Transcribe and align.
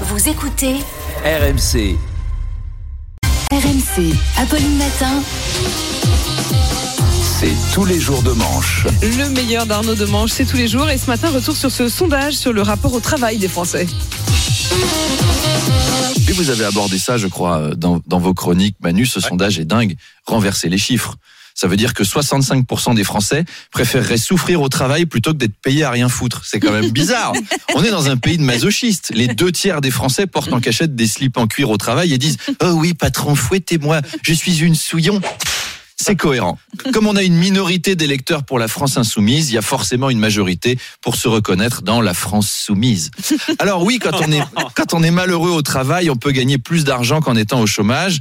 Vous 0.00 0.28
écoutez 0.28 0.74
RMC. 1.24 1.96
RMC, 3.52 4.12
Apolline 4.38 4.76
Matin. 4.76 5.22
C'est 7.38 7.52
tous 7.72 7.84
les 7.84 8.00
jours 8.00 8.22
de 8.24 8.32
manche. 8.32 8.86
Le 9.02 9.28
meilleur 9.30 9.66
d'Arnaud 9.66 9.94
de 9.94 10.04
Manche, 10.06 10.32
c'est 10.32 10.46
tous 10.46 10.56
les 10.56 10.66
jours. 10.66 10.90
Et 10.90 10.98
ce 10.98 11.06
matin, 11.06 11.30
retour 11.30 11.56
sur 11.56 11.70
ce 11.70 11.88
sondage 11.88 12.34
sur 12.34 12.52
le 12.52 12.62
rapport 12.62 12.92
au 12.92 12.98
travail 12.98 13.38
des 13.38 13.46
Français. 13.46 13.86
Et 16.28 16.32
vous 16.32 16.50
avez 16.50 16.64
abordé 16.64 16.98
ça, 16.98 17.16
je 17.16 17.28
crois, 17.28 17.76
dans, 17.76 18.00
dans 18.08 18.18
vos 18.18 18.34
chroniques. 18.34 18.76
Manu, 18.80 19.06
ce 19.06 19.20
sondage 19.20 19.60
est 19.60 19.64
dingue. 19.64 19.94
Renverser 20.26 20.68
les 20.68 20.78
chiffres. 20.78 21.14
Ça 21.54 21.68
veut 21.68 21.76
dire 21.76 21.94
que 21.94 22.02
65% 22.02 22.94
des 22.94 23.04
Français 23.04 23.44
préféreraient 23.70 24.16
souffrir 24.16 24.60
au 24.60 24.68
travail 24.68 25.06
plutôt 25.06 25.32
que 25.32 25.38
d'être 25.38 25.56
payés 25.62 25.84
à 25.84 25.90
rien 25.90 26.08
foutre. 26.08 26.42
C'est 26.44 26.58
quand 26.58 26.72
même 26.72 26.90
bizarre. 26.90 27.32
On 27.76 27.84
est 27.84 27.90
dans 27.90 28.08
un 28.08 28.16
pays 28.16 28.38
de 28.38 28.42
masochistes. 28.42 29.12
Les 29.14 29.28
deux 29.28 29.52
tiers 29.52 29.80
des 29.80 29.92
Français 29.92 30.26
portent 30.26 30.52
en 30.52 30.60
cachette 30.60 30.96
des 30.96 31.06
slips 31.06 31.36
en 31.36 31.46
cuir 31.46 31.70
au 31.70 31.76
travail 31.76 32.12
et 32.12 32.18
disent 32.18 32.38
Oh 32.60 32.72
oui, 32.72 32.92
patron, 32.94 33.36
fouettez-moi, 33.36 34.00
je 34.22 34.32
suis 34.32 34.62
une 34.62 34.74
souillon. 34.74 35.20
C'est 35.96 36.16
cohérent. 36.16 36.58
Comme 36.92 37.06
on 37.06 37.14
a 37.14 37.22
une 37.22 37.36
minorité 37.36 37.94
d'électeurs 37.94 38.42
pour 38.42 38.58
la 38.58 38.66
France 38.66 38.96
insoumise, 38.96 39.50
il 39.50 39.54
y 39.54 39.58
a 39.58 39.62
forcément 39.62 40.10
une 40.10 40.18
majorité 40.18 40.76
pour 41.00 41.14
se 41.14 41.28
reconnaître 41.28 41.82
dans 41.82 42.00
la 42.00 42.14
France 42.14 42.50
soumise. 42.50 43.12
Alors 43.60 43.84
oui, 43.84 44.00
quand 44.00 44.20
on 44.20 44.32
est, 44.32 44.42
quand 44.74 44.92
on 44.92 45.02
est 45.04 45.12
malheureux 45.12 45.50
au 45.50 45.62
travail, 45.62 46.10
on 46.10 46.16
peut 46.16 46.32
gagner 46.32 46.58
plus 46.58 46.84
d'argent 46.84 47.20
qu'en 47.20 47.36
étant 47.36 47.60
au 47.60 47.66
chômage. 47.66 48.18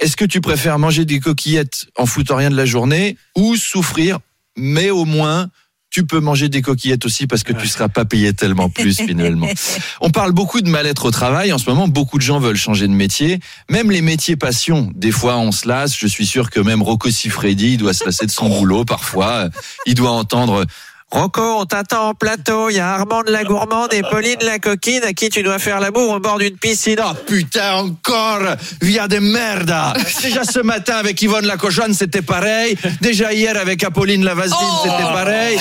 Est-ce 0.00 0.16
que 0.16 0.24
tu 0.24 0.40
préfères 0.40 0.78
manger 0.78 1.04
des 1.04 1.20
coquillettes 1.20 1.86
en 1.96 2.06
foutant 2.06 2.36
rien 2.36 2.50
de 2.50 2.56
la 2.56 2.66
journée 2.66 3.16
ou 3.36 3.56
souffrir, 3.56 4.18
mais 4.56 4.90
au 4.90 5.04
moins 5.04 5.50
tu 5.94 6.04
peux 6.04 6.18
manger 6.18 6.48
des 6.48 6.60
coquillettes 6.60 7.06
aussi 7.06 7.28
parce 7.28 7.44
que 7.44 7.52
tu 7.52 7.68
seras 7.68 7.88
pas 7.88 8.04
payé 8.04 8.32
tellement 8.32 8.68
plus 8.68 8.96
finalement. 8.96 9.46
On 10.00 10.10
parle 10.10 10.32
beaucoup 10.32 10.60
de 10.60 10.68
mal-être 10.68 11.04
au 11.04 11.12
travail. 11.12 11.52
En 11.52 11.58
ce 11.58 11.70
moment, 11.70 11.86
beaucoup 11.86 12.18
de 12.18 12.22
gens 12.22 12.40
veulent 12.40 12.56
changer 12.56 12.88
de 12.88 12.92
métier. 12.92 13.38
Même 13.70 13.92
les 13.92 14.02
métiers 14.02 14.34
passion. 14.34 14.90
Des 14.96 15.12
fois, 15.12 15.36
on 15.36 15.52
se 15.52 15.68
lasse. 15.68 15.96
Je 15.96 16.08
suis 16.08 16.26
sûr 16.26 16.50
que 16.50 16.58
même 16.58 16.82
Rocco 16.82 17.10
Siffredi, 17.10 17.74
il 17.74 17.76
doit 17.76 17.94
se 17.94 18.04
lasser 18.04 18.26
de 18.26 18.32
son 18.32 18.48
boulot 18.58 18.84
parfois. 18.84 19.50
Il 19.86 19.94
doit 19.94 20.10
entendre 20.10 20.66
Rocco, 21.14 21.60
on 21.60 21.64
t'attend 21.64 22.08
en 22.08 22.14
plateau. 22.14 22.70
Il 22.70 22.76
y 22.76 22.80
a 22.80 22.92
Armand 22.92 23.22
de 23.22 23.30
la 23.30 23.44
gourmande 23.44 23.94
et 23.94 24.02
Pauline 24.02 24.38
la 24.42 24.58
coquine 24.58 25.04
à 25.04 25.12
qui 25.12 25.28
tu 25.28 25.44
dois 25.44 25.60
faire 25.60 25.78
l'amour 25.78 26.10
au 26.10 26.18
bord 26.18 26.38
d'une 26.38 26.56
piscine. 26.56 26.98
Oh 27.00 27.14
putain, 27.24 27.74
encore 27.74 28.40
Via 28.82 29.06
de 29.06 29.20
merda 29.20 29.92
Déjà 30.22 30.42
ce 30.42 30.58
matin 30.58 30.96
avec 30.96 31.22
Yvonne 31.22 31.46
la 31.46 31.56
cochonne, 31.56 31.94
c'était 31.94 32.20
pareil. 32.20 32.76
Déjà 33.00 33.32
hier 33.32 33.56
avec 33.56 33.84
Apolline 33.84 34.24
la 34.24 34.34
vaseline, 34.34 34.58
c'était 34.82 35.04
pareil. 35.04 35.56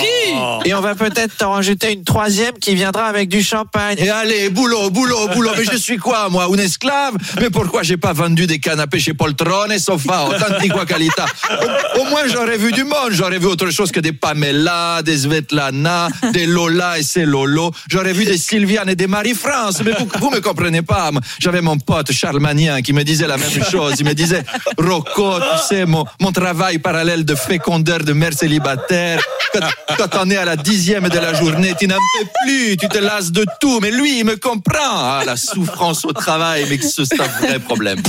Et 0.66 0.74
on 0.74 0.82
va 0.82 0.96
peut-être 0.96 1.38
t'en 1.38 1.52
rajouter 1.52 1.94
une 1.94 2.04
troisième 2.04 2.54
qui 2.60 2.76
viendra 2.76 3.06
avec 3.06 3.30
du 3.30 3.44
champagne. 3.44 3.98
Et 4.00 4.10
allez, 4.10 4.50
boulot, 4.50 4.90
boulot, 4.90 5.28
boulot. 5.34 5.52
Mais 5.58 5.66
je 5.66 5.78
suis 5.78 5.98
quoi, 5.98 6.30
moi, 6.30 6.48
un 6.52 6.58
esclave? 6.58 7.16
Mais 7.40 7.50
pourquoi 7.50 7.84
j'ai 7.84 7.98
pas 7.98 8.14
vendu 8.14 8.48
des 8.48 8.60
canapés 8.60 9.00
chez 9.00 9.14
Poltrone 9.14 9.72
et 9.72 9.80
Sofa? 9.80 10.26
Autantiqua 10.26 10.86
qualità 10.86 11.26
au, 12.00 12.06
moins, 12.06 12.28
j'aurais 12.32 12.58
vu 12.58 12.72
du 12.72 12.84
monde. 12.84 13.12
J'aurais 13.12 13.40
vu 13.40 13.48
autre 13.48 13.70
chose 13.70 13.92
que 13.92 14.00
des 14.00 14.14
Pamela, 14.14 15.02
des 15.04 15.20
Svetlana, 15.20 16.08
des 16.32 16.46
Lola 16.46 17.00
et 17.00 17.04
ces 17.04 17.26
Lolo. 17.26 17.72
J'aurais 17.90 18.14
vu 18.14 18.26
des 18.26 18.38
Sylviane 18.38 18.90
et 18.90 18.96
des 18.96 19.08
Marie-France. 19.08 19.82
Mais 19.86 19.92
vous, 20.20 20.30
me 20.30 20.40
comprenez 20.40 20.82
pas. 20.82 21.12
J'avais 21.40 21.62
mon 21.62 21.78
pote 21.78 22.12
Charles 22.12 22.40
Magnien 22.40 22.82
qui 22.82 22.94
me 22.94 23.04
disait 23.04 23.28
la 23.28 23.38
même 23.38 23.64
chose. 23.70 23.96
Il 24.00 24.06
me 24.06 24.14
disait, 24.14 24.44
Rocco, 24.78 25.40
tu 25.40 25.68
sais, 25.68 25.86
mon, 25.86 26.06
mon 26.20 26.32
travail 26.32 26.80
parallèle 26.80 27.26
de 27.26 27.36
fécondeur 27.36 28.00
de 28.00 28.14
mère 28.14 28.34
célibataire. 28.34 29.22
Quand 29.98 30.10
on 30.22 30.30
est 30.30 30.38
à 30.38 30.46
la 30.46 30.53
dixième 30.56 31.10
de 31.10 31.20
la 31.20 31.34
journée, 31.34 31.74
tu 31.80 31.88
n'en 31.88 31.96
peux 31.96 32.28
plus, 32.46 32.78
tu 32.78 32.88
te 32.88 32.98
lasses 32.98 33.32
de 33.32 33.46
tout. 33.60 33.80
Mais 33.82 33.92
lui, 33.92 34.20
il 34.20 34.26
me 34.26 34.36
comprend. 34.36 34.78
Ah, 34.82 35.24
la 35.26 35.36
souffrance 35.36 36.06
au 36.06 36.14
travail, 36.14 36.66
mais 36.70 36.78
que 36.78 36.86
c'est 36.86 37.20
un 37.20 37.28
vrai 37.42 37.60
problème. 37.60 38.02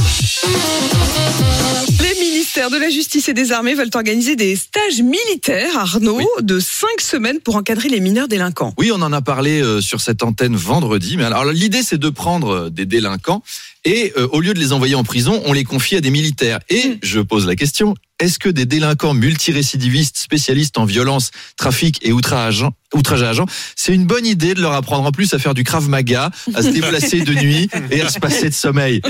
Les 2.00 2.20
ministères 2.20 2.70
de 2.70 2.76
la 2.76 2.90
Justice 2.90 3.28
et 3.28 3.34
des 3.34 3.52
Armées 3.52 3.74
veulent 3.74 3.90
organiser 3.94 4.36
des 4.36 4.56
stages 4.56 5.02
militaires, 5.02 5.78
Arnaud, 5.78 6.20
de 6.40 6.60
cinq 6.60 7.00
semaines 7.00 7.40
pour 7.40 7.56
encadrer 7.56 7.88
les 7.88 8.00
mineurs 8.00 8.28
délinquants. 8.28 8.74
Oui, 8.78 8.90
on 8.92 9.00
en 9.02 9.12
a 9.12 9.20
parlé 9.20 9.60
euh, 9.60 9.80
sur 9.80 10.00
cette 10.00 10.22
antenne 10.22 10.56
vendredi. 10.56 11.16
Mais 11.16 11.24
alors, 11.24 11.44
l'idée, 11.46 11.82
c'est 11.82 11.98
de 11.98 12.10
prendre 12.10 12.50
euh, 12.50 12.70
des 12.70 12.86
délinquants 12.86 13.42
et 13.84 14.12
euh, 14.16 14.28
au 14.32 14.40
lieu 14.40 14.54
de 14.54 14.58
les 14.58 14.72
envoyer 14.72 14.94
en 14.94 15.04
prison, 15.04 15.42
on 15.44 15.52
les 15.52 15.64
confie 15.64 15.96
à 15.96 16.00
des 16.00 16.10
militaires. 16.10 16.60
Et 16.70 16.98
je 17.02 17.20
pose 17.20 17.46
la 17.46 17.56
question 17.56 17.94
est-ce 18.20 18.38
que 18.38 18.48
des 18.48 18.64
délinquants 18.66 19.14
multirécidivistes, 19.14 20.16
spécialistes 20.18 20.78
en 20.78 20.84
violence, 20.84 21.30
trafic 21.56 21.98
et 22.02 22.12
outrage, 22.12 22.64
outrage 22.94 23.22
à 23.24 23.30
agent, 23.30 23.46
c'est 23.74 23.92
une 23.92 24.04
bonne 24.06 24.24
idée 24.24 24.54
de 24.54 24.60
leur 24.60 24.72
apprendre 24.72 25.04
en 25.06 25.10
plus 25.12 25.34
à 25.34 25.38
faire 25.38 25.52
du 25.54 25.64
krav 25.64 25.88
maga, 25.88 26.30
à 26.54 26.62
se 26.62 26.68
déplacer 26.68 27.20
de 27.22 27.34
nuit 27.34 27.68
et 27.90 28.00
à 28.00 28.08
se 28.08 28.20
passer 28.20 28.48
de 28.48 28.54
sommeil. 28.54 29.00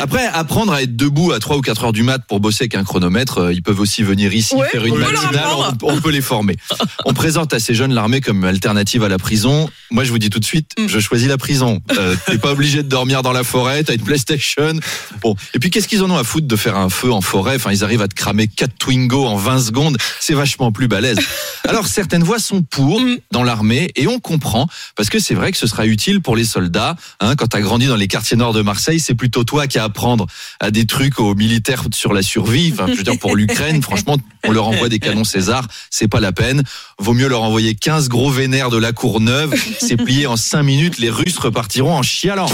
Après, 0.00 0.26
apprendre 0.26 0.72
à 0.72 0.82
être 0.82 0.96
debout 0.96 1.32
à 1.32 1.38
3 1.38 1.56
ou 1.58 1.60
4 1.60 1.84
heures 1.84 1.92
du 1.92 2.02
mat 2.02 2.20
pour 2.26 2.40
bosser 2.40 2.64
avec 2.64 2.74
un 2.74 2.84
chronomètre, 2.84 3.38
euh, 3.38 3.52
ils 3.52 3.62
peuvent 3.62 3.78
aussi 3.80 4.02
venir 4.02 4.34
ici 4.34 4.54
Ouais, 4.54 4.68
faire 4.68 4.84
une 4.84 4.96
matinale, 4.96 5.44
on 5.82 6.00
peut 6.00 6.10
les 6.10 6.20
former. 6.20 6.56
On 7.04 7.14
présente 7.14 7.54
à 7.54 7.60
ces 7.60 7.74
jeunes 7.74 7.94
l'armée 7.94 8.20
comme 8.20 8.44
alternative 8.44 9.04
à 9.04 9.08
la 9.08 9.18
prison. 9.18 9.70
Moi, 9.90 10.02
je 10.04 10.10
vous 10.10 10.18
dis 10.18 10.30
tout 10.30 10.40
de 10.40 10.44
suite, 10.44 10.72
Mm. 10.78 10.86
je 10.88 10.98
choisis 11.00 11.28
la 11.28 11.38
prison. 11.38 11.80
Euh, 11.98 12.16
T'es 12.26 12.38
pas 12.38 12.52
obligé 12.52 12.82
de 12.82 12.88
dormir 12.88 13.22
dans 13.22 13.32
la 13.32 13.44
forêt, 13.44 13.82
t'as 13.84 13.94
une 13.94 14.02
PlayStation. 14.02 14.72
Bon. 15.22 15.36
Et 15.54 15.58
puis, 15.58 15.70
qu'est-ce 15.70 15.86
qu'ils 15.88 16.02
en 16.02 16.10
ont 16.10 16.16
à 16.18 16.24
foutre 16.24 16.46
de 16.46 16.56
faire 16.56 16.76
un 16.76 16.88
feu 16.90 17.12
en 17.12 17.20
forêt? 17.20 17.56
Enfin, 17.56 17.70
ils 17.72 17.84
arrivent 17.84 18.02
à 18.02 18.08
te 18.08 18.14
cramer 18.14 18.39
4 18.48 18.72
Twingo 18.78 19.26
en 19.26 19.36
20 19.36 19.58
secondes. 19.60 19.96
C'est 20.20 20.34
vachement 20.34 20.72
plus 20.72 20.88
balèze. 20.88 21.18
Alors, 21.68 21.86
certaines 21.86 22.22
voix 22.24 22.38
sont 22.38 22.62
pour 22.62 23.00
Mm. 23.00 23.18
dans 23.30 23.42
l'armée 23.42 23.90
et 23.96 24.06
on 24.06 24.18
comprend 24.18 24.66
parce 24.96 25.08
que 25.10 25.18
c'est 25.18 25.34
vrai 25.34 25.52
que 25.52 25.58
ce 25.58 25.66
sera 25.66 25.86
utile 25.86 26.20
pour 26.20 26.36
les 26.36 26.44
soldats. 26.44 26.96
Hein, 27.20 27.36
quand 27.36 27.48
t'as 27.48 27.60
grandi 27.60 27.86
dans 27.86 27.96
les 27.96 28.08
quartiers 28.08 28.36
nord 28.36 28.52
de 28.52 28.62
Marseille, 28.62 29.00
c'est 29.00 29.14
plutôt 29.14 29.44
toi 29.44 29.66
qui 29.66 29.78
as 29.78 29.82
à 29.82 29.86
apprendre 29.86 30.26
à 30.60 30.70
des 30.70 30.86
trucs 30.86 31.18
aux 31.20 31.34
militaires 31.34 31.84
sur 31.94 32.12
la 32.12 32.22
survie. 32.22 32.70
Enfin, 32.72 32.86
je 32.88 32.94
veux 32.96 33.02
dire, 33.02 33.18
pour 33.18 33.34
l'Ukraine, 33.36 33.82
franchement, 33.82 34.16
on 34.44 34.52
leur 34.52 34.68
envoie 34.68 34.88
des 34.88 34.98
canons 34.98 35.24
César, 35.24 35.66
c'est 35.90 36.08
pas 36.08 36.20
la 36.20 36.32
peine. 36.32 36.62
Vaut 36.98 37.14
mieux 37.14 37.28
leur 37.28 37.42
envoyer 37.42 37.74
15 37.74 38.08
gros 38.08 38.30
vénères 38.30 38.70
de 38.70 38.76
la 38.78 38.92
Courneuve. 38.92 39.54
C'est 39.80 39.96
plié 39.96 40.26
en 40.26 40.36
5 40.36 40.62
minutes. 40.62 40.98
Les 40.98 41.10
Russes 41.10 41.38
repartiront 41.38 41.94
en 41.94 42.02
chialant. 42.02 42.48